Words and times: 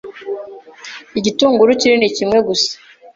Igitunguru 1.19 1.71
kinini 1.79 2.07
kimwe 2.17 2.37
gusa 2.47 2.73